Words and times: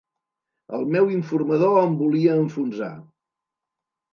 El 0.77 0.87
meu 0.95 1.11
informador 1.17 1.77
em 1.83 1.93
volia 2.01 2.41
enfonsar! 2.47 2.91